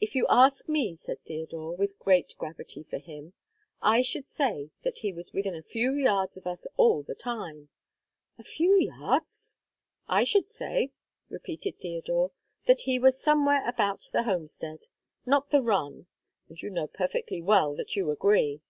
"If 0.00 0.14
you 0.14 0.26
ask 0.28 0.68
me," 0.68 0.94
said 0.94 1.24
Theodore, 1.24 1.74
with 1.74 1.98
great 1.98 2.36
gravity 2.38 2.84
for 2.84 2.98
him, 2.98 3.32
"I 3.82 4.00
should 4.00 4.28
say 4.28 4.70
that 4.84 5.00
he 5.00 5.12
was 5.12 5.32
within 5.32 5.56
a 5.56 5.60
few 5.64 5.92
yards 5.92 6.36
of 6.36 6.46
us 6.46 6.68
all 6.76 7.02
the 7.02 7.16
time!" 7.16 7.68
"A 8.38 8.44
few 8.44 8.78
yards?" 8.78 9.56
"I 10.06 10.22
should 10.22 10.48
say," 10.48 10.92
repeated 11.28 11.80
Theodore, 11.80 12.30
"that 12.66 12.82
he 12.82 13.00
was 13.00 13.20
somewhere 13.20 13.68
about 13.68 14.08
the 14.12 14.22
homestead, 14.22 14.86
not 15.26 15.50
the 15.50 15.62
run. 15.62 16.06
And 16.48 16.62
you 16.62 16.70
know 16.70 16.86
perfectly 16.86 17.42
well 17.42 17.74
that 17.74 17.96
you 17.96 18.08
agree!" 18.12 18.60